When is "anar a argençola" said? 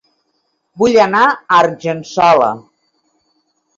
1.03-2.49